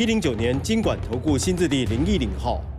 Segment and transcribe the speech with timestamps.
[0.00, 2.69] 一零九年经管投顾新字第零一零号。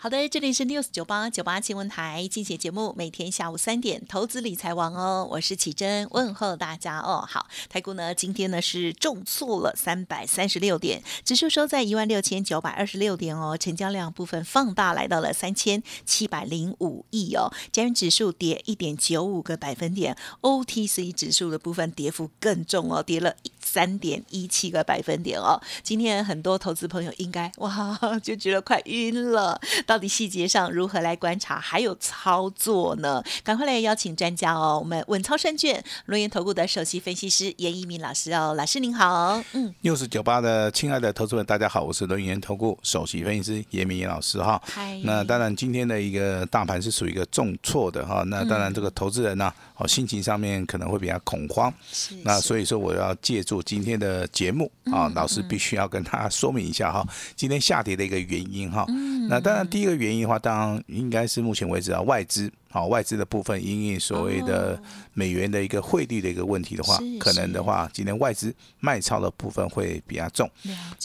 [0.00, 7.24] 好的，这里是 News 九八九八新闻台，精选节目，每天下午三点，投资理财王哦，我是启珍，问候大家哦。
[7.28, 25.60] 好，台股呢，今天呢是重挫了三百三十六点，指数收在一万六千九百二十六点哦，成交量部分放大来到了三千七百零五亿哦，加元指数跌一点九五个百分点，OTC 指数的部分跌幅更重哦，跌了三点一七个百分点哦。
[25.82, 29.60] 今天很多投资朋友应该哇就觉得快晕了。
[29.88, 33.24] 到底细节上如何来观察，还有操作呢？
[33.42, 34.78] 赶快来邀请专家哦！
[34.78, 39.42] 我们稳操胜券轮研投顾的首席分析师严一鸣老师哦，老师您好。
[39.54, 44.60] 嗯，六十九八的亲爱的投资人，大家好，我是轮研投顾首席分析师严明老师哈。
[44.66, 45.00] 嗨。
[45.04, 48.22] 那当然，今天的一个大盘是属于一个重挫的哈。
[48.26, 51.72] 那当然，这个投资人呢，哦，心情上面可能会比较恐慌。
[51.90, 52.14] 是。
[52.24, 58.84] 那所以说，我要借助今天的节目啊，老师必须要跟大家说明一下哈， 今天下跌的一个原因哈。
[58.88, 59.28] 嗯。
[59.28, 64.80] 那当然，第一个原因的话，当然应该是目前为止啊，外资好外资的部分，因为所谓的
[65.14, 70.50] 美元的一个汇率的一个问题的话，可能的话，今天外资卖超的部分会比较重。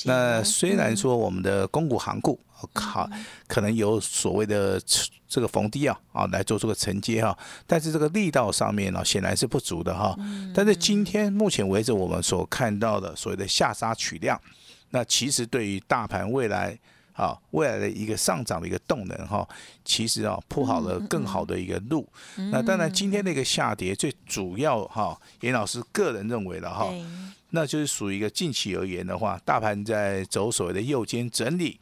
[0.06, 2.40] 那虽然说我们的公股行股
[2.74, 3.10] 好
[3.46, 4.80] 可能有所谓的
[5.34, 10.16] 这个逢低啊啊来做这个承接哈，但是这个力道上面呢显然是不足的哈。
[10.54, 14.40] 但是今天目前为止我们所看到的所谓的下杀取量，
[14.92, 16.78] 那其实对于大盘未来。
[17.16, 19.48] 啊，未来的一个上涨的一个动能哈，
[19.86, 22.10] 其实啊铺好了更好的一个路。
[22.50, 26.92] 那当然，今天的一个下跌最主要哈，严老师个人认为的哈，
[27.52, 31.80] 那就是属于一个近期而言的话，大盘在走所谓的右肩整理。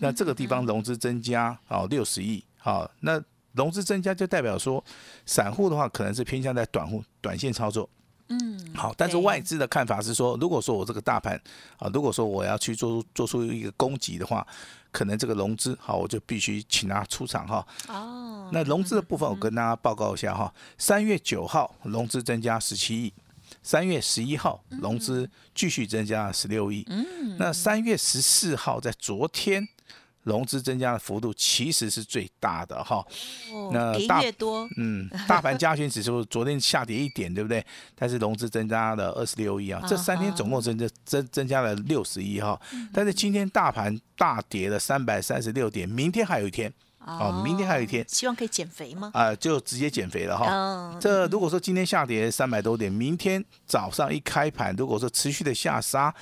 [0.00, 3.20] 那这个地方融资增加啊六十亿，好，那
[3.52, 4.82] 融资增加就代表说，
[5.26, 7.88] 散户的话可能是偏向在短户短线操作。
[8.28, 11.34] 嗯，好，但是外资的看法是说，如果说我这个大盘
[11.78, 14.46] 啊，如果说我要去做做出一个攻击的话，
[14.92, 17.66] 可能这个融资好，我就必须请他出场哈。
[17.88, 20.54] 哦，那融资的部分，我跟大家报告一下哈。
[20.78, 23.12] 三月九号融资增加十七亿，
[23.64, 26.86] 三月十一号融资继续增加十六亿。
[26.88, 29.66] 嗯，那三月十四号在昨天。
[30.24, 33.02] 融资增加的幅度其实是最大的哈，
[33.72, 37.64] 那大越多，嗯，大盘加权指数昨天下跌一点，对不对？
[37.94, 42.60] 但是融资增加了二十六亿啊，这三天总共增增增增加了六十亿哈。
[42.92, 49.10] 但是今天大盘大跌了三百三十六点，明天还有一天哦，明天还有一天，希望可以减肥吗？
[49.14, 50.98] 啊，就直接减肥了哈。
[51.00, 56.14] 这如果说今天下跌三百多点，明天早上一开盘，如果说持续的下杀。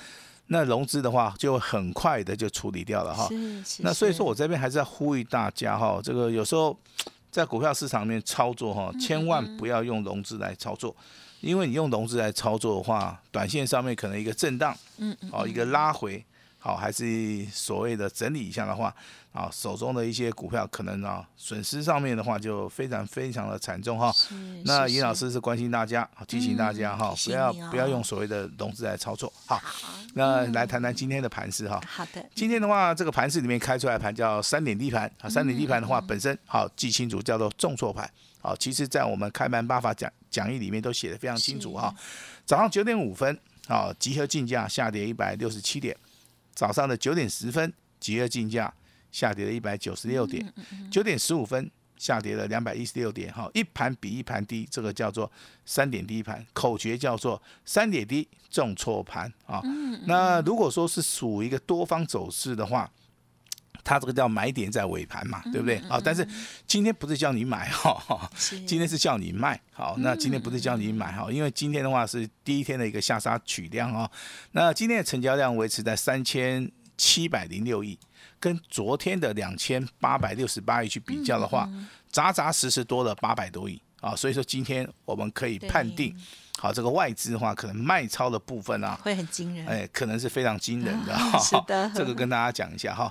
[0.51, 3.29] 那融资的话，就很快的就处理掉了哈。
[3.79, 6.77] 那所以说我这边还是要呼吁大家哈，这个有时候
[7.31, 10.95] 在股票市场里面操作哈，千万不要用融资来操作，
[11.41, 16.23] 因为你用融资来操作的话，短线上面可能一个震荡，嗯嗯，哦一个拉回。
[16.61, 18.93] 好，还是所谓的整理一下的话，
[19.31, 24.13] 啊，手中的一些股票可能啊，损失上面的话就非常非常的惨重哈。
[24.65, 29.31] 那尹老师是关心大家，提醒大家哈，不要不要用所谓的融资来操作。
[29.45, 29.61] 好，
[30.15, 31.81] 那来谈谈今天的盘势哈。
[31.87, 32.23] 好的。
[32.35, 38.09] 今天的话，这个盘势里面开出来盘叫三点低盘啊，三点低盘的话本身好记清楚叫做重挫盘。
[38.41, 41.95] 好，其实在我们开盘八法讲讲义里面都写的非常清楚哈。
[42.45, 43.39] 早上九点五分，
[43.69, 45.95] 好，集合竞价下跌一百六十七点。
[46.59, 48.73] 早上的九点十分，集合竞价
[49.13, 50.45] 下跌了一百九十六点，
[50.91, 55.31] 九点十五分下跌了两百一十六点，哈，一盘比一盘低，这个叫做
[55.65, 59.61] 三点低盘，口诀叫做三点低重挫盘啊。
[60.05, 62.91] 那如果说是属一个多方走势的话，
[63.83, 65.99] 它这个叫买点在尾盘嘛，对不对啊？
[66.03, 66.27] 但是
[66.67, 68.29] 今天不是叫你买哈，
[68.65, 69.59] 今天是叫你卖。
[69.71, 74.09] 好，那今天不是叫你买哈，因为今天的话是第一天的一个下杀取量啊。
[74.51, 77.97] 那今天的成交量维持在三千七百零六亿，
[78.39, 81.69] 跟昨天的两千八百六十八亿去比较的话，
[82.11, 84.15] 扎扎实实多了八百多亿啊。
[84.15, 86.13] 所以说今天我们可以判定，
[86.59, 91.39] 好，这个外资的话可能卖超的部分啊，会很惊人，哎，可能是非常惊人的哈。
[91.39, 93.09] 是的， 这个跟大家讲一下哈。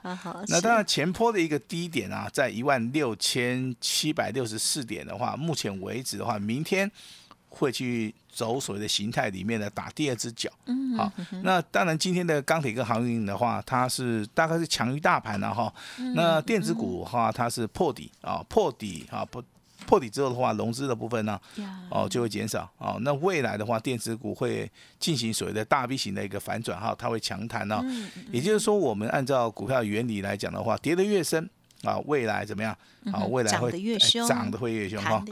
[0.49, 6.91] 那当然前坡的一个低点啊，在一万六千七百六十四点的话，目前为止的话，明天
[7.49, 10.51] 会去走所谓的形态里面的打第二只脚。
[10.67, 11.11] 嗯，好，
[11.43, 15.73] 那当然今天的钢铁跟航运的话，它是大概是强于大盘的哈。
[16.15, 19.43] 那电子股的话，它是破底啊，破底啊破。
[19.89, 22.99] 破底之后的话，融资的部分呢，呀哦就会减少哦。
[23.01, 24.71] 那未来的话，电子股会
[25.01, 27.81] 进行所谓的大 V 型的一个反转哈，它会强弹哦。
[27.83, 31.49] 嗯也就是说，我们按照股票原理来讲的话，跌得越深
[31.85, 32.77] 啊，未来怎么样
[33.13, 33.25] 啊？
[33.25, 35.25] 未来会涨得越哎凶涨得会越凶哈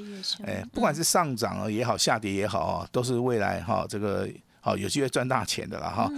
[0.46, 4.26] 哎，不管是上涨啊也好，下跌也好啊，都是未来哈这个
[4.62, 6.10] 好有机会赚大钱的了哈。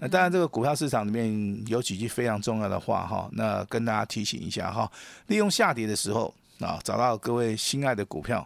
[0.00, 4.90] 那当然，这个股票市场里面有几句非常重要的话哈，那跟大家提醒一下哈，
[5.28, 6.34] 利用下跌的时候。
[6.60, 8.38] 啊，找到各位心爱的股票，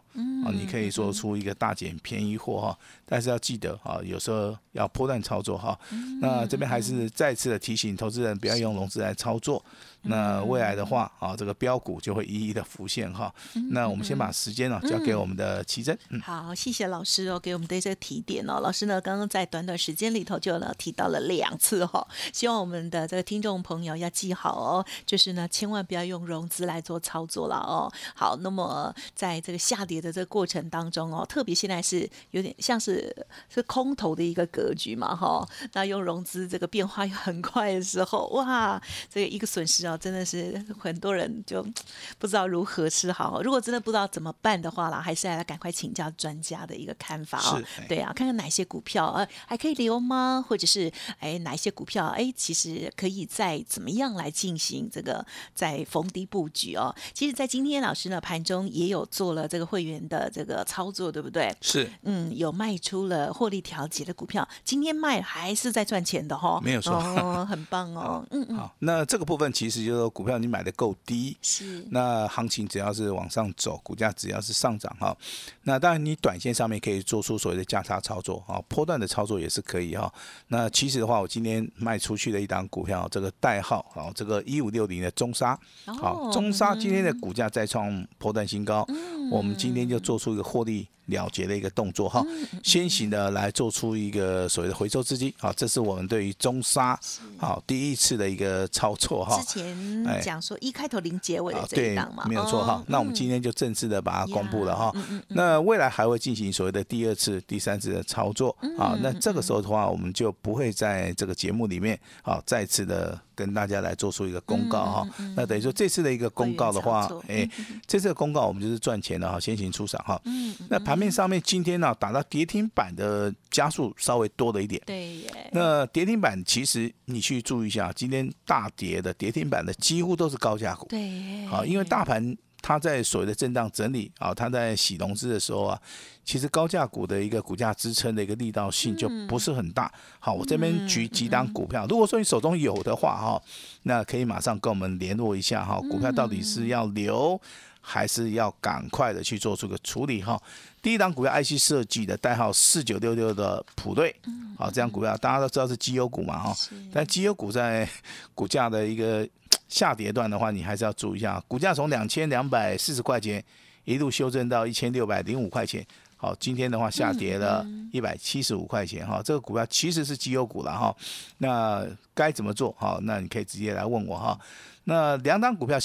[0.44, 5.78] 啊，你可以做出一个大减便宜货哈，但是要记得啊，有时候要波段操作哈。
[6.20, 9.64] 那这边还是再次的提醒投资人，不要用融资来操作。
[10.02, 13.34] 那未来的话啊，这个标股就会一一的浮现哈。
[13.70, 18.60] 那我们先把时间呢交给我们的奇珍，嗯，好，谢谢老师哦，给我们的这个提点哦。
[18.60, 27.92] 老师呢，刚刚在短短时间里头就呢提到了两次哈、希望我们的这个听众朋友要记好哦，就是呢，千万不要用融资来做操作了哦。
[28.14, 33.14] 好，那么在这个下跌的这个过程当中哦，特别现在是有点像是
[33.48, 38.80] 是空头的一个格局嘛哈、那用融资这个变化又很快的时候，哇，
[39.12, 41.64] 这个一个损失哦，真的是 很多人就
[42.18, 43.42] 不知道如何是好。
[43.42, 47.62] 如果真的不知道怎么办的话啦，还是来赶快请教专家的一个看法哦。
[47.88, 50.44] 对啊，看看哪些股票呃还可以留吗？
[50.46, 55.24] 或者是哎哪一些股票哎其实可以再怎么样来进行这个
[55.54, 56.94] 在逢低布局哦。
[57.12, 61.54] 其实，在今天老师呢盘中也有做了这个会员的这个操作，对不对？
[61.60, 68.74] 是嗯，有卖出了获利调节的股票，今天卖还是在赚钱的哈、哦，没有错哦，很棒哦， 嗯嗯，好。
[68.80, 75.16] 那这个部分其实就是说股票你买的够低，是，那行情只要是往上走，股价只要是上涨哈，
[75.62, 80.12] 那当然你短线上面可以做出所谓的价差操作啊，波段的操作也是可以哈。
[80.48, 89.28] 那其实的话，我今天卖出去的一档股票，这个代号啊，这个一五六零的中沙，好，哦中沙今天的股价再创波段新高，嗯。
[89.30, 96.98] 我们今天就做出一个获利了结的一个动作哈，嗯先行的来做出一个所谓的回收资金，好，这是我们对于中沙
[97.36, 99.44] 好第一次的一个操作哈之。
[99.44, 102.84] 前哎讲说一开头零结尾的这一档嘛，，没有错哈哦。
[102.86, 104.92] 那我们今嗯天就正式的把它公布了哈。
[105.28, 108.98] 那未来还会进行所谓的第二次、第三次的操作嗯啊。
[109.02, 115.08] 那这个时候的话，我们就不会在这个节目里面啊再次的跟大家来做出一个公告哈。
[115.36, 117.48] 那等于说这次的一个公告的话哎，
[117.86, 120.20] 这次的公告我们就是赚钱的哈，先行出场哈。
[120.24, 124.82] 嗯，那盘面上面今天呢打到跌停板的加速稍微多了一点。
[124.84, 130.86] 对耶，那跌停板其实你去注意一下，今天大跌的跌停板的几乎都是高价股。
[130.88, 135.80] 对耶，好，因为大盘它在所谓的震荡整理啊，它在洗融资的时候啊，
[136.24, 139.90] 其实高价股的一个股价支撑的一个力道性就不是很大。
[140.18, 143.42] 好，我这边举几档股票，如果说你手中有的话哈，
[143.84, 147.40] 那可以马上跟我们联络一下哈，股票到底是要留。
[147.88, 150.38] 还是要赶快的去做出个处理哈。
[150.82, 154.14] 第一档股票 IC 设计的代号四九六六的普瑞，
[154.58, 156.56] 好，这样股票大家都知道是绩优股嘛哈，
[156.92, 157.88] 但绩优股在
[158.34, 159.26] 股价的一个
[159.70, 163.42] 下跌段的话，你还是要注意一下，股价从两千两百四十块钱
[163.84, 165.84] 一路修正到一千六百零五块钱。
[166.20, 170.94] 好，今天的话下跌了一百七十五块钱哈，这个股票其实是绩优股了哈。
[171.38, 172.74] 那该怎么做？
[172.76, 174.38] 好，那你可以直接来问我哈。
[174.84, 175.78] 那两档股票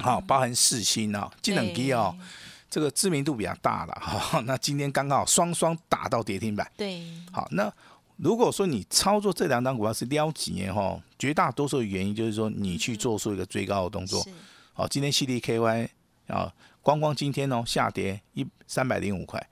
[0.00, 2.16] 好，包含四星啊，技能机哦，
[2.70, 4.40] 这个知名度比较大了哈。
[4.46, 6.70] 那今天刚好双双打到跌停板。
[6.76, 7.72] 对，好，那
[8.16, 14.22] 如果说你操作这两档股票是撩几年哈，绝大多数的原因就是说你去做出一个追高的动作。
[14.22, 14.30] 是
[14.72, 15.88] 好，今天 CDKY
[16.28, 19.44] 啊，光光今天哦下跌一三百零五块，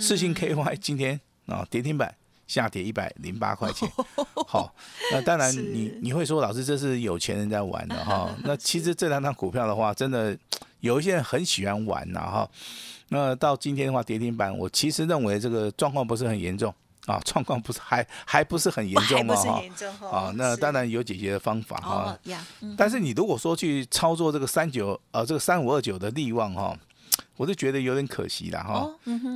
[0.00, 2.14] 四星 KY 今天啊跌停板
[2.50, 3.88] 下跌一百零八块钱。
[4.48, 4.74] 好，
[5.12, 10.36] 那当然你你会说老师这是有钱人在玩的哈， 那其实这两档股票的话，真的
[10.80, 12.50] 有一些人很喜欢玩呐哈。
[13.10, 16.74] 那到今天的话跌停板，我其实认为这个状况不是很严重
[17.06, 19.62] 啊，状况不是还还不是很严重嘛哈。
[20.10, 21.94] 啊，那当然有解决的方法哈。
[21.94, 26.76] 哦呀，嗯但是你如果说去操作这个三九呃这个三五二九的利旺哈，
[27.36, 28.88] 我是觉得有点可惜了哈。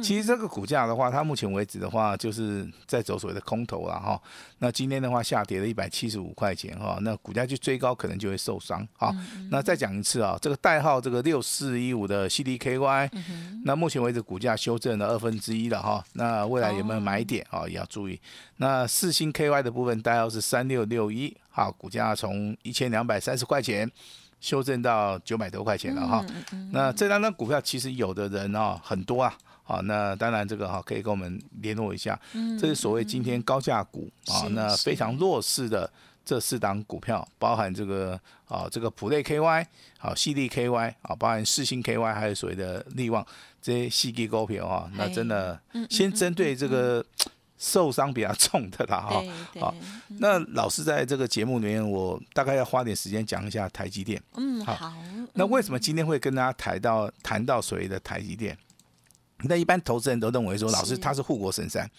[0.03, 4.21] 其实这个股价的话，它目前为止的话，就是在走所谓的空头了哈。
[4.59, 13.11] 那今天的话下跌了一百七十五块钱哈，那股价去追高可能就会受伤好，嗯那再讲一次啊，这个代号这个六四一五的 CDKY，、
[13.65, 16.05] 那嗯目前为止股价修正了二分之一了哈。
[16.15, 18.21] 那未来有没有买点啊、也要注意。
[18.57, 23.91] 那四星 KY 的部分代号是三六六一，好，股价从一千两百三十块钱。
[24.45, 26.23] 修正到九百多块钱了哈，
[26.71, 32.21] 那这两张股票其实有的人哦很多啊，好，那当然这个哈可以跟我们联络一下，
[32.61, 35.91] 这是所谓今天高价股啊，是那非常弱势的
[36.27, 39.65] 这四档股票，包含这个啊这个普类 KY，
[39.97, 43.27] 好细粒 KY 啊，包含世星 KY，还有所谓的利旺
[43.63, 45.59] 这些细粒股票啊，那真的
[45.89, 47.03] 先针对这个
[47.65, 49.25] 受伤比较重的啦哈
[49.59, 49.75] 好，
[50.19, 54.23] 那老师在这个节目里面，我大概要花点时间讲一下台积电。
[54.37, 54.93] 嗯好，
[55.33, 58.55] 那为什么今天会跟大家谈到谈到所谓的台积电？
[59.45, 61.91] 那一般投资人都认为说，老师他是护国神山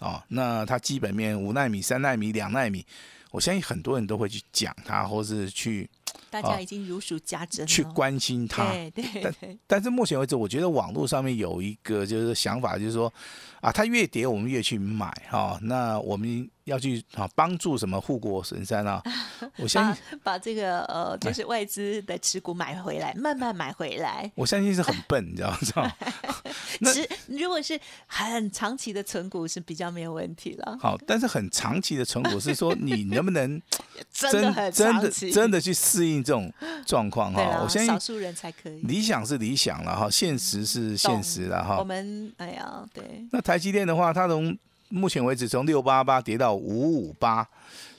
[0.00, 2.84] 哦，那他基本面五纳米、三纳米、两纳米，
[3.32, 5.90] 我相信很多人都会去讲它，或是去
[6.30, 8.70] 大家已经如数家珍了，去关心它。
[8.70, 13.12] 对对但对，但是目前为止，我觉得网络上面有一个就是想法，就是说
[13.60, 19.02] 啊，它越跌我们越去买哈、那我们要去啊帮助什么护国神山啊？
[19.58, 24.30] 我相信把这个呃，就是外资的持股买回来，慢慢买回来。
[24.34, 25.50] 我相信是很笨，你知道
[25.82, 25.92] 吗？
[26.86, 33.60] 知道吗那如果是很长期的存股是比较没有问题了，好，但是很长期的存股是说你能不能
[34.12, 36.52] 真的很真的，真的去适应这种
[36.86, 37.60] 状况哈？
[37.62, 38.80] 我相信少数人才可以。
[38.82, 41.84] 理想是理想了哈，现实是现实了哈我哈。
[41.84, 44.56] 们哎呀，对，那台积电的话，它从
[44.88, 47.48] 目前为止从六八八跌到五五八，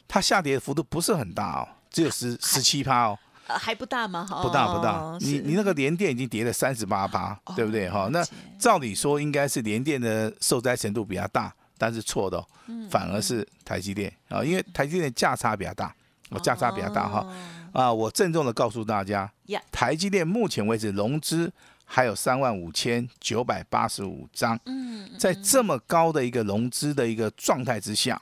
[0.08, 3.20] 它下跌的幅度不是很大哦，只有十十七趴哦，
[3.54, 4.26] 呃还不大吗？
[4.26, 5.18] 哈，不大不大哦。
[5.22, 8.10] 你你那个联电已经跌了三十八趴，对不对哈？
[8.12, 8.26] 那
[8.60, 12.44] 照理说应该是联电的受灾程度比较大，但是错的
[12.90, 15.94] 反而是台积电啊，因为台积电价差比较大，
[16.30, 17.20] 我价差比较大哈。
[17.20, 17.34] 哦
[17.74, 19.32] 啊，我郑重的告诉大家，
[19.72, 21.52] 台积电目前为止融资
[21.86, 28.22] 还有三万五千九百八十五张，嗯，在这么高的一个融资的一个状态之下，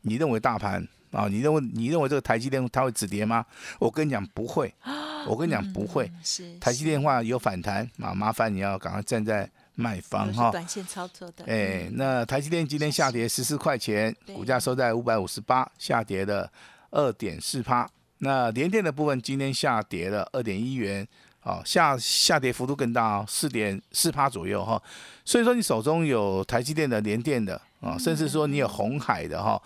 [0.00, 1.28] 你认为大盘啊？
[1.28, 3.44] 你认为你认为这个台积电它会止跌吗？
[3.78, 4.72] 我跟你讲不会，
[5.26, 6.06] 我跟你讲不会。
[6.06, 10.50] 嗯是台积电的话有反弹啊，麻烦你要赶快站在卖方哈。
[10.50, 16.50] 短线操作的，哎，嗯那台积电今天下跌十四块钱，股价收在五百五十八，下跌了
[16.90, 17.88] 二点四趴。
[18.18, 21.06] 那联电的部分今天下跌了二点一元，
[21.44, 24.82] 哦，下下跌幅度更大哦，四点四趴左右哈。
[25.24, 29.62] 所以说你手中有台积电的、联电的啊，甚至说你有红海的哈。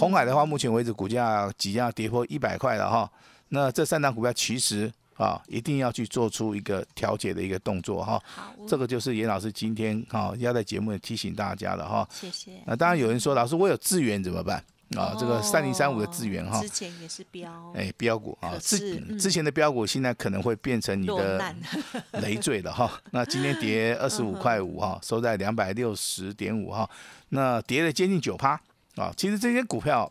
[0.00, 3.10] 红海的话，目前为止股价即将跌破一百块了哈。
[3.50, 8.18] 那这三档股票其实啊，一定要去做出一个调节的一个动作哈。
[8.24, 12.08] 好，这个就是严老师今天哈要在节目里提醒大家的哈。
[12.10, 12.52] 谢谢。
[12.64, 14.64] 那当然有人说，老师我有资源怎么办
[14.96, 15.14] 啊？
[15.20, 21.54] 这个三零三五的资源哈之，前也是标，哎，标股啊，之嗯之前的标股现在可能会变成你的，
[22.22, 22.90] 累赘了哈。
[23.10, 26.88] 那今天跌二十五块五哈，收在两百六十点五哈，
[27.28, 28.58] 那跌了接近九趴
[28.96, 29.12] 啊。
[29.16, 30.10] 其实这些股票，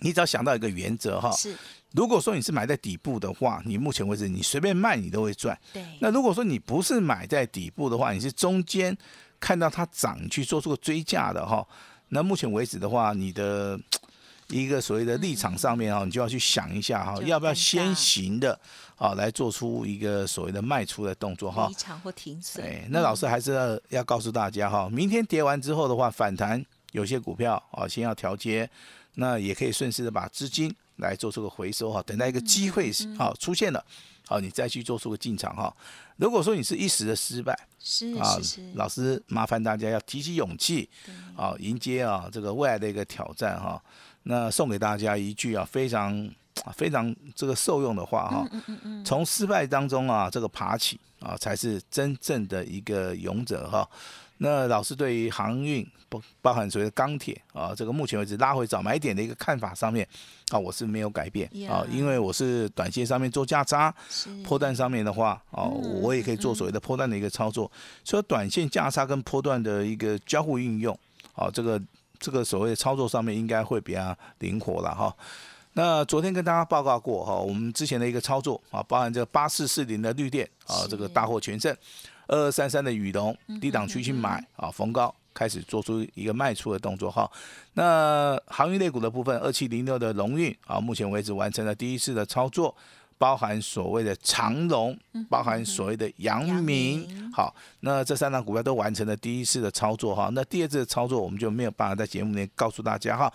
[0.00, 1.56] 你只要想到一个原则哈，是
[1.92, 5.58] 如果说你是买在底部的话，你目前为止你随便卖你都会赚。
[5.72, 8.96] 对，那如果说你不是买在底部的话，你是中间
[9.40, 11.66] 看到它涨去做出个追价的哈，
[12.08, 13.78] 那目前为止的话，你的
[14.48, 18.58] 一个所谓的立场上面啊，你就要去想一下哈，要不要先行的
[18.96, 21.74] 啊来做出一个所谓的卖出的动作哈离。
[21.74, 28.68] 场或停损，哎，那老师还是要要告诉大家哈，明天跌完之后的话，反弹有些股票啊，先要调节，
[29.14, 33.84] 那也可以顺势的把资金来做出个回收哈，等待一个机会好出现了，
[34.26, 35.74] 好你再去做出个进场哈。
[36.16, 38.36] 如果说你是一时的失败是啊
[38.74, 40.88] 老师麻烦大家要提起勇气
[41.36, 43.80] 啊，迎接啊这个未来的一个挑战哈。
[44.24, 46.28] 那送给大家一句啊非常
[46.74, 48.48] 非常这个受用的话哈，
[49.04, 53.88] 从失败当中啊这个爬起啊才是真正的一个勇者哈。
[54.40, 60.06] 那老师对于航运包包含所谓的钢铁啊，这个目前为止拉回早买点的一个看法上面
[60.50, 67.68] 啊，我是没有改变啊因为我是短线上面做价差，是波段上面的话，哦，嗯我也可以做所谓的波段的一个操作，
[68.04, 70.96] 所以短线价差跟波段的一个交互运用，
[71.34, 71.82] 啊，这个
[72.20, 75.12] 这个所谓的操作上面应该会比较灵活了哈。
[75.78, 81.72] 那昨天跟大家报告过哈，我们之前的一个操作啊，包含这八四四零的绿电啊，这个大获全胜，
[82.26, 87.30] 二二三三的宇龙嗯低档区去买啊，逢高开始做出一个卖出的动作哈。
[87.74, 92.74] 那航运类股的部分，二七零六的龙运啊，目前为止完成了第一次的操作。
[93.18, 94.96] 包含所谓的长荣，
[95.28, 100.30] 包含所谓的阳阳明明，好，那这三档股票都完成了第一次的操作哈。
[100.32, 103.30] 那第二次的操作我们就没有办法在节目里告诉大家哈。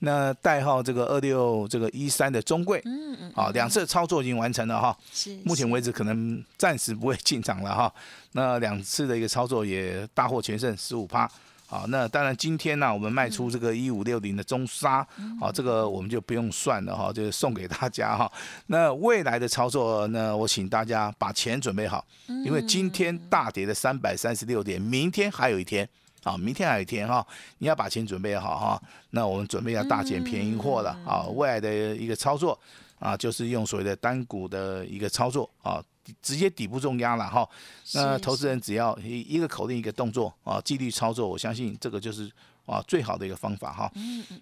[0.00, 4.96] 那代号这个二六这个一三的中贵，嗯嗯，好，两次的操作已经完成了哈。
[5.12, 7.92] 是目前为止可能暂时不会进场了哈。
[8.32, 11.30] 那两次的一个操作也大获全胜，十五趴
[11.68, 15.04] 好，那当然今天呢，我们卖出这个一五六零的中沙，
[15.40, 18.30] 好，这个我们就不用算了哈，就是送给大家哈。
[18.68, 22.06] 那未来的操作呢，我请大家把钱准备好，
[22.44, 25.88] 因为今天大跌的三百三十六点，明天还有一天，
[26.22, 27.26] 啊，明天还有一天哈，
[27.58, 28.82] 你要把钱准备好哈。
[29.10, 32.56] 那我们准备要大捡便宜货了啊，未来的一个操作
[33.00, 35.82] 啊，就是用所谓的单股的一个操作啊。
[36.22, 37.48] 直接底部重压了哈，
[37.94, 42.30] 那投资人只要一一个口令一个动作啊，纪律操作，我相信这个就是
[42.64, 43.92] 啊最好的一个方法哈。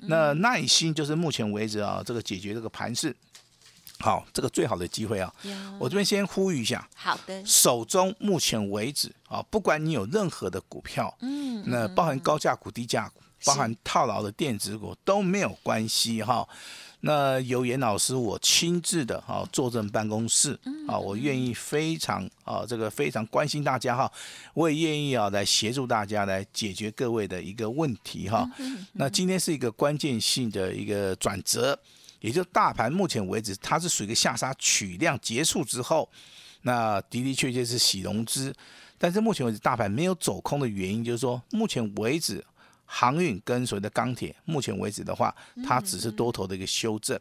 [0.03, 3.15] 那耐心就是目前为止啊，这个解决这个盘势，
[4.01, 5.33] 好，这个最好的机会啊。
[5.79, 16.47] 我这边先呼吁一下，好的，手中目前为止啊，不管你有任何的股票，嗯，那包含高价股、低价股，包含套牢的电子股都没有关系哈。
[17.07, 20.59] 那由严老师我亲自的哈坐镇办公室
[20.89, 24.11] 啊，我愿意非常啊这个非常关心大家哈，
[24.55, 28.51] 我也愿意啊来协助大家来解决各位的一个问题哈。
[28.95, 31.79] 那今天是一个关键性的一个转折，
[32.21, 36.09] 也就大盘目前为止它是属于一个下杀取量结束之后，
[36.63, 38.51] 那的的确确是洗融资，
[38.97, 42.43] 但是目前为止大盘没有走空的原因就是说目前为止。
[42.97, 45.35] 航运跟随的钢铁，目前为止的话，
[45.67, 47.19] 它只是多头的一个修正。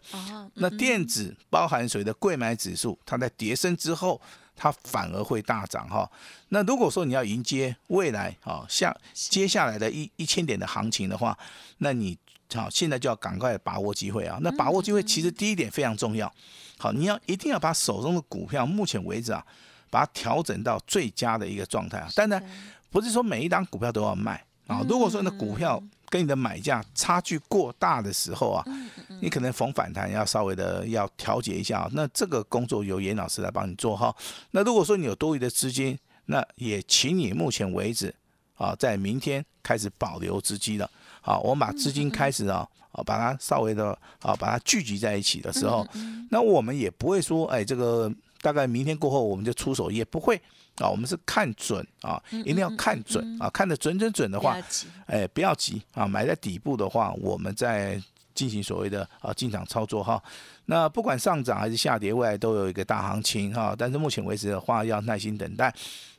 [0.54, 4.22] 那电子包含谁的贵买指数，它在跌升之后，
[4.56, 6.08] 它反而会大涨哈。
[6.50, 11.36] 那如果说你要迎接未来啊，像接下来的一一千点的行情的话，
[11.80, 12.16] 那你
[12.54, 14.38] 好现在就要赶快把握机会啊。
[14.42, 16.32] 那把握机会，其实第一点非常重要。
[16.78, 19.44] 好，你要一定要把手中的股票，目前为止啊，
[19.90, 22.08] 把它调整到最佳的一个状态啊。
[22.16, 22.44] 当然，
[22.92, 24.46] 不是说每一档股票都要卖。
[24.68, 28.64] 啊，如果说你的股票跟你的买价差距过大的时候啊，
[29.22, 31.90] 你可能逢反弹要稍微的要调节一下。
[31.94, 34.16] 那这个工作由严老师来帮你做哈。
[34.52, 38.14] 那如果说你有多余的资金，那也请你目前为止
[38.56, 40.90] 啊，在明天开始保留资金了。
[41.20, 45.86] 好，我们把资金开始啊啊，把它稍微的啊把它聚集在一起的时候，
[46.30, 48.10] 那我们也不会说哎，这个
[48.42, 50.42] 大概明天过后我们就出手，也不会。
[50.78, 54.58] 啊，我们是看准啊，一定要看准啊，看得准准准的话，
[55.06, 58.02] 哎，不要急啊，买在底部的话，我们再
[58.34, 60.22] 进行所谓的啊进场操作哈。
[60.66, 63.76] 那不管上涨还是下跌，未来都有一个大行情哈。
[63.78, 65.72] 但是目前为止的话，要耐心等待，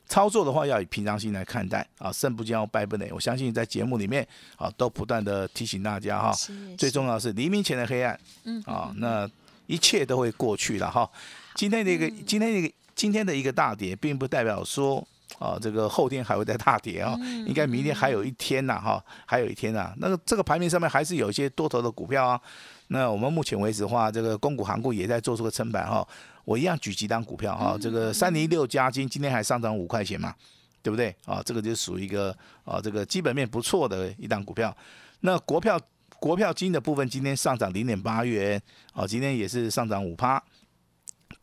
[0.07, 3.11] 操作的话要以平常心来看待啊，胜不骄，败不馁。
[3.11, 4.25] 我相信在节目里面
[4.55, 6.33] 啊，都不断的提醒大家哈，
[6.77, 9.29] 最重要是黎明前的黑暗，嗯啊，那
[9.65, 11.09] 一切都会过去了哈。
[11.55, 12.73] 今天的一个，今天一个。
[12.95, 15.05] 今天的一个大跌，并不代表说
[15.37, 17.13] 啊，这个后天还会再大跌啊，
[17.45, 19.93] 应该明天还有一天呐，哈，还有一天呐。
[19.97, 22.39] 那个这个盘面上面还是有一些多头的股票啊。
[22.87, 26.07] 那我们目前为止的话，这个公股行股也在做出个撑板哈。
[26.45, 30.33] 我一样举几档股票哈，这个三零六加金今天还上涨五块钱嘛，
[30.81, 31.41] 对不对啊？
[31.43, 34.75] 这个就属于一个啊，这个基本面不错的一档股票。
[35.21, 35.77] 那国票
[36.19, 38.61] 国票金的部分今天上涨零点八元
[38.93, 40.41] 啊，今天也是上涨五趴。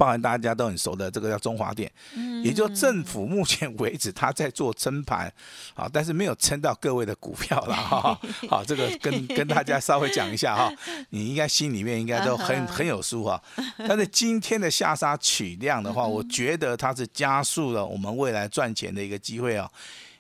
[0.03, 1.89] 包含大家都很熟的这个叫中华电，
[2.43, 5.33] 也就政府目前为止他在做撑盘，
[5.75, 8.21] 啊，但是没有撑到各位的股票了 哈。
[8.49, 10.73] 好，这个跟跟大家稍微讲一下哈，
[11.11, 13.41] 你应该心里面应该都很很有数哈。
[13.87, 19.71] 但是今天的下杀取量的话，我觉得它是加速了我们未来赚钱的一个机会啊。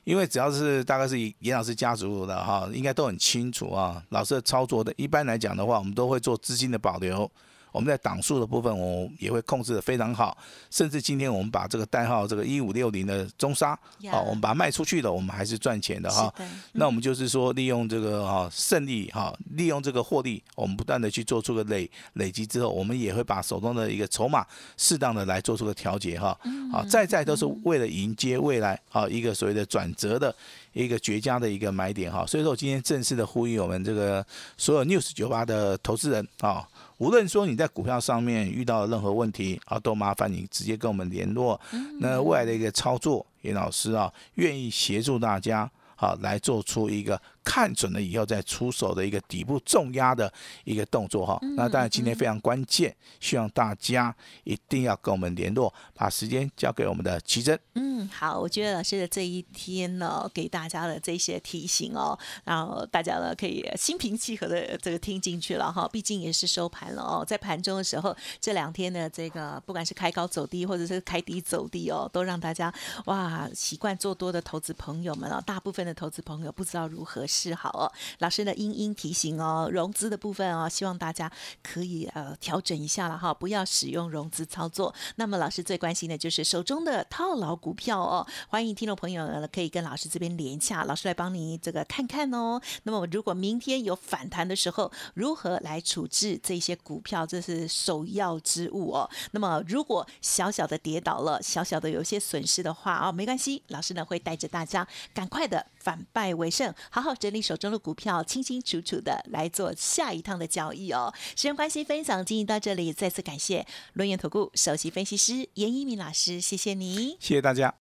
[0.04, 4.00] 因为只要是大概是严老师家族的哈，应该都很清楚啊。
[4.10, 7.28] 老师的操作的，一般来讲的话，我们都会做资金的保留。
[7.72, 10.36] 我们在档数的部分，我也会控制的非常好，
[10.70, 13.76] 甚至今天我们把这个代号这个一五六零的中沙，
[14.10, 16.32] 好，我们把它卖出去了，我们还是赚钱的哈。
[16.72, 26.38] 那我们就是说，利用这个哈胜利哈，利用这个获利，我们不断的去做出个累累积之后，我们也会把手中的一个筹码适当的来做出个调节哈。
[26.72, 30.34] 啊，在在都是为了迎接未来啊一个所谓的转折的
[30.72, 32.24] 一个绝佳的一个买点哈。
[32.26, 34.24] 所以说，我今天正式的呼吁我们这个
[34.56, 36.68] 所有 news 九八的投资人啊。
[36.98, 41.60] 无论说你在股票上面遇到任何问题啊，都麻烦你直接跟我们联络。
[41.98, 47.20] 那未来的一个操作，严老师啊，愿意协助大家好来做出一个。
[47.44, 50.32] 看准了以后再出手的一个底部重压的
[50.64, 57.58] 一个动作哈，那当然今天非常关键，希望大家一定要跟我们联络，把时间交给我们的奇珍。
[57.74, 72.72] 嗯，好，我觉得老师的这一天呢，给大家的这些提醒哦，然后大家呢可以心平气和的这个听进去了哈，毕竟也是收盘了哦，在盘中的时候这两天的这个不管是开高走低或者是开低走低哦，都让大家
[73.06, 77.26] 哇习惯做多的投资朋友们啊，大部分的投资朋友不知道如何。
[77.32, 77.90] 示好哦。
[78.18, 81.30] 老师呢殷殷提醒哦，融资的部分哦，希望大家
[81.62, 84.94] 可以呃调整一下了哈，不要使用融资操作。
[85.16, 92.60] 那么老师最关心的就是手中的套牢股票哦，欢迎听众朋友呢可以跟老师这边连一下，老师来帮你这个看看哦。
[92.82, 99.08] 那么如果明天有反弹的时候，如何来处置这些股票，这是首要之务哦。
[99.30, 111.14] 那么如果小小的跌倒了，小小的有些损失的话哦，没关系，老师呢会带着大家赶快的反败为胜，好好整理手中的股票，清清楚楚的来做下一趟的交易哦。
[111.36, 117.72] 时间关系，分享进行到这里，再次感谢轮源投顾首席分析师严一鸣老师，谢谢你，谢谢大家。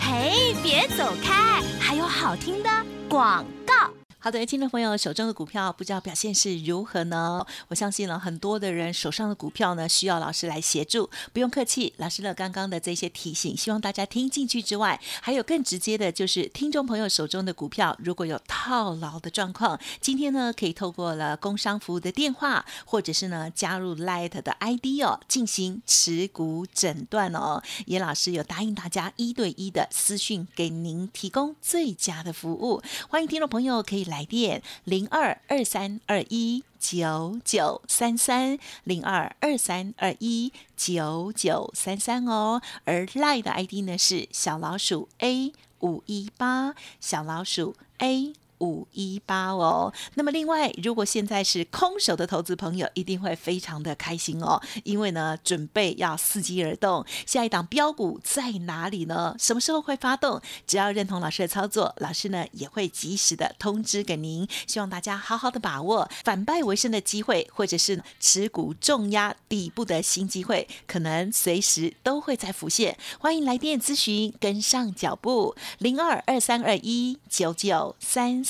[0.00, 2.70] 嘿，别走开，还有好听的
[3.10, 4.01] 广告。
[4.24, 7.44] 好的，听众朋友，手中的股票不知道表现是如何呢？
[7.66, 11.92] 我相信了很多的人手上的股票呢，需要老师来协助，不用客气。
[11.96, 27.60] 老师的刚刚的这些提醒，希望大家听进去之外，还有更直接的，就是听众朋友手中的股票如果有套牢的状况，今天呢可以透过了工商服务的电话，或者是呢加入 Light 的 ID 哦，进行持股诊断哦。
[27.86, 34.11] 严老师有答应大家一对一的私讯给您提供最佳的服务，欢迎听众朋友可以。
[34.12, 48.34] 来电零二二三二一九九三三零二二三二一九九三三哦，而 Lie 的 ID 呢是小老鼠 A 五一八小老鼠 A。
[48.62, 59.34] 五一八哦，那么另外，如果现在是空手的投资朋友，一定会非常的开心哦，因为呢，准备要伺机而动，下一档标股在哪里呢？
[59.36, 60.40] 什么时候会发动？
[60.64, 64.46] 只要认同老师的操作，老师呢也会及时的通知给您。
[64.68, 72.96] 希望大家好好的把握反败为胜的机会，或者是持股重压底部的新机会，可能随时都会在浮现。
[73.18, 78.44] 欢迎来电咨询，跟上脚步，零二二三二一九九三。